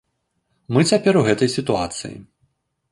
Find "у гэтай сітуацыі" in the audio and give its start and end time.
1.21-2.17